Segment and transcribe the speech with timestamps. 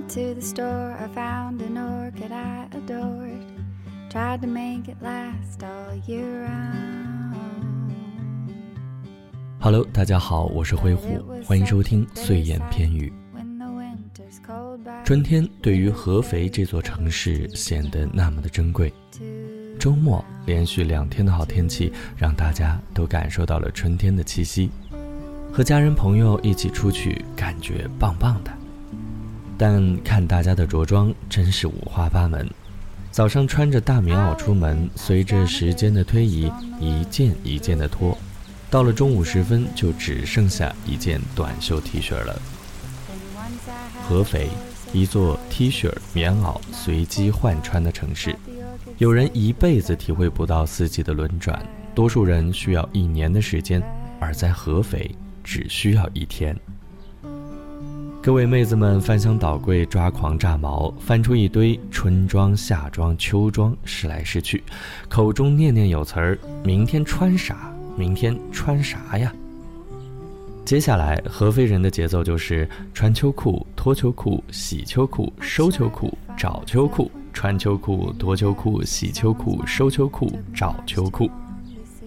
[0.00, 3.44] went to the store, I found an orchid I adored.
[4.08, 7.36] Tried to make it last all year round.
[9.60, 13.12] Hello，大家好，我是灰虎，欢迎收听碎言片语。
[15.04, 18.92] 春天对于合肥这座城市显得那么的珍贵。
[19.78, 24.70] 周末连续两天的好天气，让大家都感受到了春天的气息。
[25.52, 28.50] 和家人朋友一起出去，感觉棒棒的。
[29.60, 32.48] 但看大家的着装，真是五花八门。
[33.10, 36.50] 早上穿着大棉袄出门，随着时间的推移，
[36.80, 38.16] 一件一件的脱，
[38.70, 42.40] 到了中午时分，就只剩下一件短袖 T 恤了。
[44.08, 44.48] 合肥，
[44.94, 48.34] 一座 T 恤、棉袄随机换穿的城市。
[48.96, 51.62] 有人一辈子体会不到四季的轮转，
[51.94, 53.82] 多数人需要一年的时间，
[54.18, 55.14] 而在合肥
[55.44, 56.56] 只需要一天。
[58.22, 64.62] 各位妹子们翻箱倒柜抓狂炸毛，翻出一堆春装、夏装、秋装，试来试去，
[65.08, 67.74] 口中念念有词儿：明天穿啥？
[67.96, 69.32] 明天穿啥呀？
[70.66, 77.10] 接下来，合肥人的节奏就是穿秋裤、脱秋裤、洗秋裤、收秋裤、找秋裤。
[77.32, 81.30] 穿秋裤、脱秋裤、洗秋裤、收秋裤、找秋裤，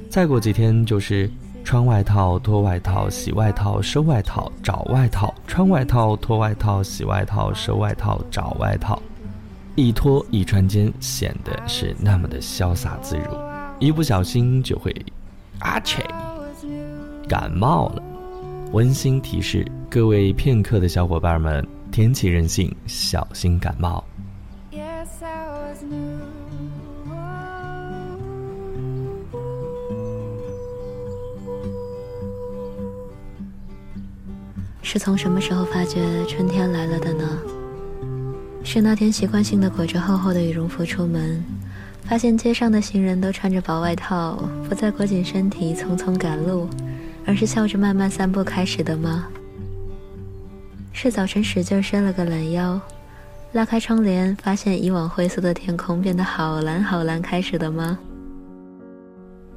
[0.09, 1.31] 再过几天就是
[1.63, 9.01] 穿外套、脱外套、洗外套、收外套、找外套；穿外套、脱外套、洗外套、收外套、找外套。
[9.75, 13.35] 一脱一穿间显得是那么的潇洒自如，
[13.79, 14.93] 一不小心就会
[15.59, 16.05] 阿切
[17.27, 18.03] 感冒了。
[18.73, 24.03] 温馨提示各位片刻的小伙伴们：天气任性，小心感冒。
[34.93, 37.27] 是从什么时候发觉春天来了的呢？
[38.63, 41.43] 是那天习惯性的裹着厚厚的羽绒服出门，
[42.03, 46.69] 发现街上的行人都穿着薄外套，不再裹紧身体匆匆赶路，
[47.25, 49.25] 而是笑着慢慢散步开始的吗？
[50.91, 52.79] 是早晨使劲伸了个懒腰，
[53.53, 57.97] 拉开窗帘，发现以往灰色的天空变得好蓝好蓝开始的吗？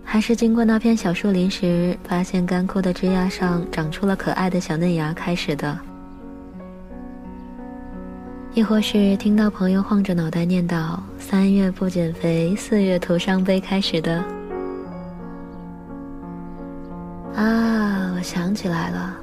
[0.09, 5.77] 还是经过那片小树林时，发现干枯的枝桠上长出了可爱的小嫩芽开始的；
[8.55, 14.25] 亦或是听到朋友晃着脑袋念叨“三月不减肥，四月徒伤悲”开始的。
[17.35, 19.15] 啊，我想起来了，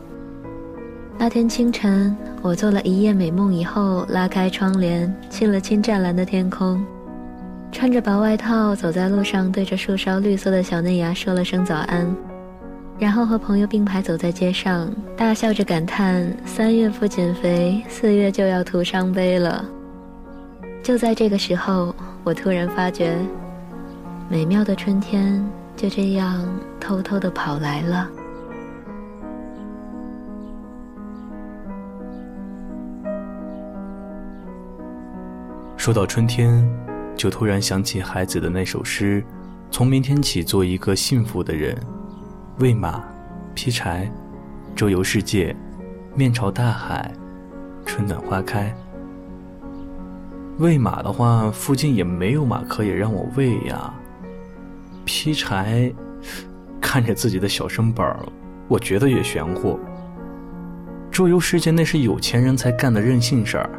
[1.17, 6.85] 那天清晨，我做了一夜美梦以后，拉开窗帘，亲了亲湛蓝的天空。
[7.73, 12.15] 穿着薄外套走在路上，对着树梢绿色的小嫩芽说了声早安，
[12.99, 19.65] 然后和朋友并排走在街上，大笑着感叹：“三月不减肥，四月就要徒伤悲了。”
[20.81, 23.17] 就在这个时候，我突然发觉，
[24.29, 25.43] 美妙的春天
[25.75, 26.47] 就这样
[26.79, 28.07] 偷偷的跑来了。
[35.75, 36.65] 说到春天。
[37.15, 39.23] 就突然想起孩子的那首诗
[39.71, 41.77] ：“从明天起，做一个幸福的人，
[42.59, 43.03] 喂马，
[43.53, 44.11] 劈柴，
[44.75, 45.55] 周游世界，
[46.15, 47.11] 面朝大海，
[47.85, 48.75] 春暖花开。”
[50.59, 53.93] 喂马的话，附近也没有马可以让我喂呀。
[55.05, 55.91] 劈柴，
[56.79, 58.19] 看着自己的小身板儿
[58.67, 59.79] 我觉得也玄乎。
[61.11, 63.69] 周游世界那是有钱人才干的任性事儿。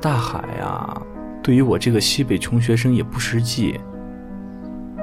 [0.00, 1.02] 大海啊！
[1.48, 3.80] 对于我这个西北穷学生也不实际，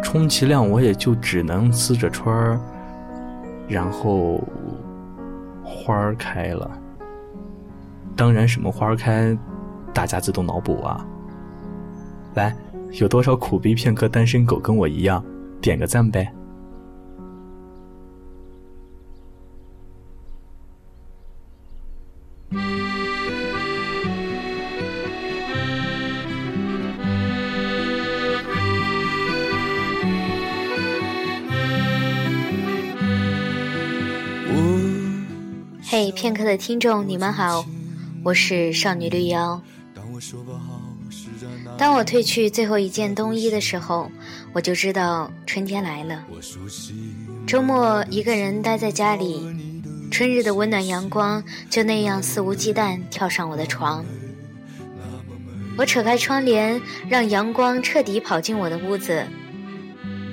[0.04, 2.62] 充其量我也就只能呲着穿，
[3.68, 4.40] 然后
[5.64, 6.70] 花儿开了。
[8.16, 9.36] 当然，什么花开，
[9.92, 11.04] 大家自动脑补啊。
[12.36, 12.56] 来，
[12.92, 15.26] 有多少苦逼片刻单身狗跟我一样，
[15.60, 16.32] 点个赞呗。
[35.98, 37.66] 嘿，片刻的听众，你们好，
[38.22, 39.62] 我是少女绿妖。
[41.78, 44.12] 当我褪去最后一件冬衣的时候，
[44.52, 46.22] 我就知道春天来了。
[47.48, 49.48] 周末一个人待在家里，
[50.12, 54.04] 春日的温暖阳光就那样肆无忌惮跳上我的床。
[55.78, 59.26] 我扯开窗帘，让阳光彻底跑进我的屋子。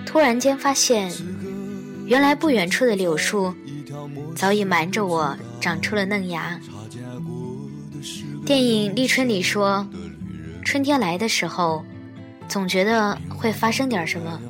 [0.04, 1.12] 突然间发现，
[2.04, 3.54] 原来不远处的柳树
[4.34, 5.36] 早已瞒着我。
[5.62, 6.58] 长出了嫩芽，
[8.44, 9.86] 电影《立春》里说，
[10.64, 11.84] 春天来的时候，
[12.48, 14.40] 总觉得会发生点什么，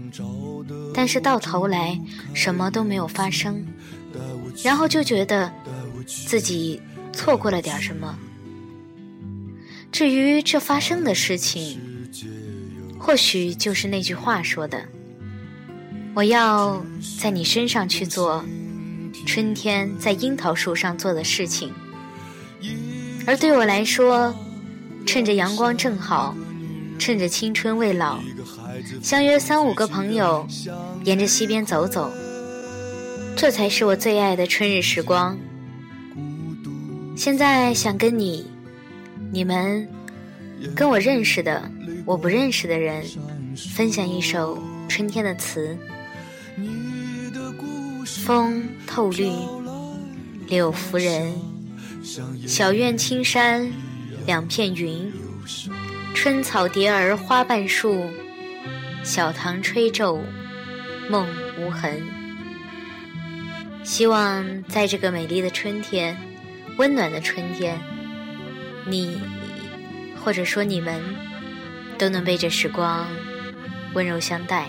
[0.94, 2.00] 但是到头来
[2.32, 3.62] 什么都没有发生，
[4.64, 5.53] 然后就觉得
[6.06, 6.81] 自己
[7.12, 8.19] 错过了点什么。
[9.93, 11.79] 至于这发生的事情，
[12.99, 14.82] 或许就是那句话说的
[16.17, 16.82] ：“我要
[17.20, 18.43] 在你身上去做
[19.26, 21.73] 春天在樱桃树上做的事情。”
[23.26, 24.35] 而对我来说，
[25.06, 26.37] 趁着阳光正好，
[26.99, 28.20] 趁着青春未老，
[29.03, 30.47] 相约三五个朋友，
[31.05, 32.11] 沿着溪边走走，
[33.37, 35.38] 这才是我最爱的春日时光。
[37.17, 38.50] 现在想跟你、
[39.31, 39.88] 你们、
[40.75, 41.62] 跟我认识的、
[42.05, 43.05] 我不认识的人，
[43.75, 45.76] 分享一首春天的词：
[48.04, 49.31] 风透绿，
[50.49, 51.32] 柳拂人。
[52.46, 53.70] 小院青山
[54.26, 55.12] 两片云，
[56.14, 58.08] 春草蝶儿花瓣树，
[59.04, 60.20] 小塘吹皱
[61.08, 61.26] 梦
[61.58, 62.02] 无痕。
[63.84, 66.16] 希望在这个美丽的春天，
[66.76, 67.78] 温暖的春天，
[68.87, 69.20] 你
[70.22, 71.00] 或者说你们
[71.99, 73.06] 都能被这时光
[73.94, 74.69] 温柔相待。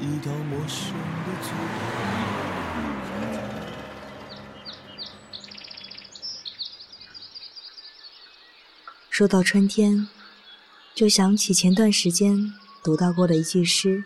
[0.00, 0.92] 一条陌生
[1.24, 1.50] 的街
[9.10, 10.08] 说到春天，
[10.94, 12.54] 就想起前段时间
[12.84, 14.04] 读到过的一句诗：“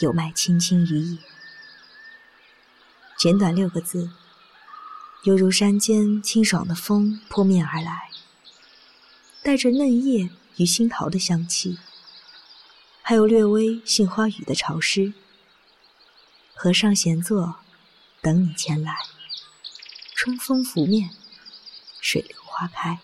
[0.00, 1.18] 有麦青青于野。”
[3.16, 4.10] 简短六个字，
[5.22, 8.10] 犹如山间清爽的风扑面而来，
[9.44, 11.78] 带着嫩叶与新桃的香气。
[13.06, 15.12] 还有略微杏花雨的潮湿。
[16.54, 17.56] 和尚闲坐，
[18.22, 18.96] 等你前来。
[20.14, 21.10] 春风拂面，
[22.00, 22.98] 水流花开。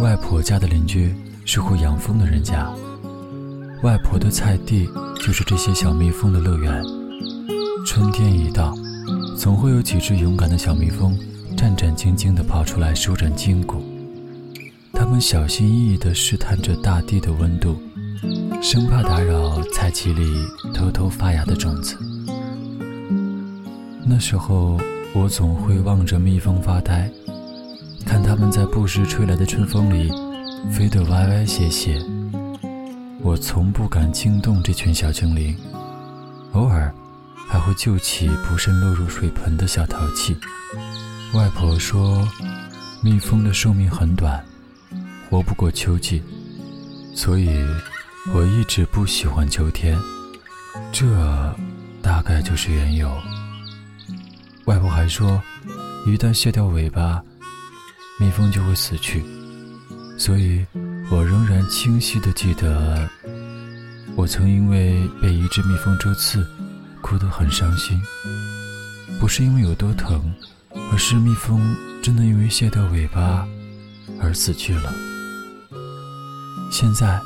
[0.00, 1.14] 外婆家的邻居
[1.46, 2.68] 是户养蜂的人家，
[3.84, 6.82] 外婆的菜地就是这些小蜜蜂的乐园。
[7.86, 8.74] 春天一到。
[9.36, 11.16] 总会有几只勇敢的小蜜蜂，
[11.56, 13.82] 战战兢兢地跑出来舒展筋骨。
[14.92, 17.76] 它们小心翼翼地试探着大地的温度，
[18.62, 20.22] 生怕打扰菜畦里
[20.72, 21.96] 偷偷发芽的种子。
[24.06, 24.80] 那时候，
[25.12, 27.10] 我总会望着蜜蜂发呆，
[28.06, 30.10] 看它们在不时吹来的春风里
[30.72, 32.02] 飞得歪歪斜斜。
[33.20, 35.54] 我从不敢惊动这群小精灵，
[36.52, 36.90] 偶尔。
[37.48, 40.36] 还会救起不慎落入水盆的小淘气。
[41.32, 42.26] 外婆说，
[43.02, 44.44] 蜜蜂的寿命很短，
[45.28, 46.22] 活不过秋季，
[47.14, 47.48] 所以
[48.32, 49.98] 我一直不喜欢秋天。
[50.92, 51.06] 这
[52.02, 53.10] 大概就是缘由。
[54.66, 55.40] 外婆还说，
[56.06, 57.22] 一旦卸掉尾巴，
[58.18, 59.24] 蜜蜂就会死去。
[60.18, 60.64] 所以，
[61.10, 63.08] 我仍然清晰地记得，
[64.16, 66.46] 我曾因为被一只蜜蜂蛰刺。
[67.06, 68.02] 哭得很伤心，
[69.20, 70.34] 不是因为有多疼，
[70.90, 71.72] 而是蜜蜂
[72.02, 73.46] 真的因为卸掉尾巴
[74.20, 74.92] 而死去了。
[76.68, 77.20] 现在，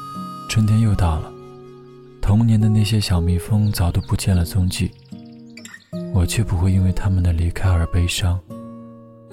[0.51, 1.33] 春天又到了，
[2.21, 4.91] 童年的那些小蜜蜂早都不见了踪迹，
[6.13, 8.39] 我却不会因为他们的离开而悲伤。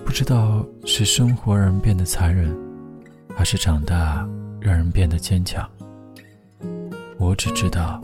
[0.06, 2.58] 不知道是生活让人变得残忍，
[3.36, 4.26] 还是长大
[4.62, 5.70] 让人变得坚强。
[7.18, 8.02] 我只知道，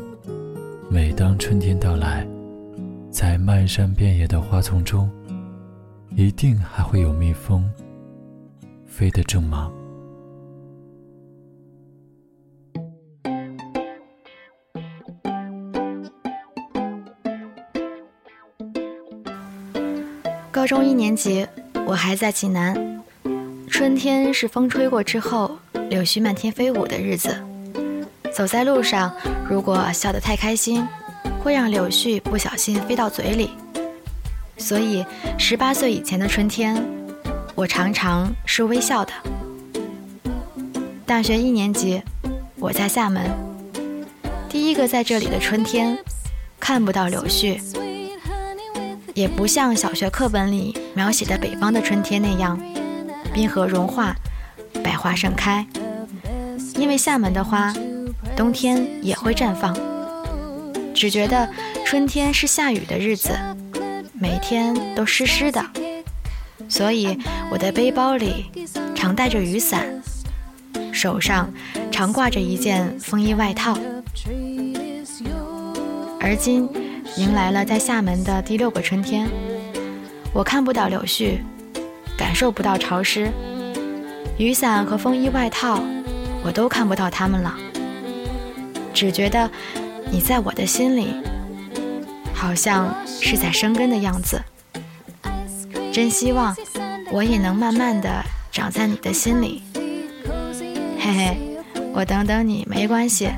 [0.90, 2.28] 每当春天到来。
[3.34, 5.10] 在漫山遍野的花丛中，
[6.16, 7.68] 一定还会有蜜蜂
[8.86, 9.74] 飞得正忙。
[20.52, 21.48] 高中一年级，
[21.88, 23.02] 我还在济南。
[23.68, 25.58] 春天是风吹过之后，
[25.90, 27.36] 柳絮漫天飞舞的日子。
[28.32, 29.12] 走在路上，
[29.50, 30.88] 如果笑得太开心。
[31.44, 33.50] 会让柳絮不小心飞到嘴里，
[34.58, 35.06] 所以
[35.38, 36.82] 十八岁以前的春天，
[37.54, 39.12] 我常常是微笑的。
[41.06, 42.02] 大学一年级，
[42.58, 43.30] 我在厦门，
[44.48, 45.98] 第一个在这里的春天，
[46.62, 47.60] 看不到柳絮，
[49.14, 52.58] 也不像小学课本里描写的北方的春天那样，
[53.34, 54.16] 冰河融化，
[54.82, 55.68] 百花盛开。
[56.76, 57.74] 因为厦门的花，
[58.34, 59.76] 冬天也会绽放。
[60.94, 61.50] 只觉得
[61.86, 63.38] 春天是下雨的日子，
[64.14, 65.62] 每天都湿湿的，
[66.70, 67.18] 所以
[67.52, 68.46] 我的背包里
[68.96, 70.02] 常带着雨伞，
[70.92, 71.52] 手上
[71.92, 73.78] 常挂着一件风衣外套。
[76.22, 76.70] 而今
[77.18, 79.28] 迎来了在厦门的第六个春天，
[80.32, 81.40] 我看不到柳絮，
[82.18, 83.30] 感受不到潮湿，
[84.38, 85.84] 雨伞和风衣外套，
[86.46, 87.54] 我都看不到它们了，
[88.94, 89.52] 只觉得
[90.12, 91.14] 你在我的心里。
[92.36, 94.44] 好像是在生根的样子，
[95.94, 96.54] 真希望
[97.10, 99.64] 我也能慢慢的长在你的心里。
[101.00, 101.38] 嘿嘿，
[101.94, 103.30] 我等等你没关系，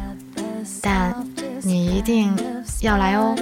[0.82, 1.16] 但
[1.62, 2.36] 你一定
[2.82, 3.36] 要来哦。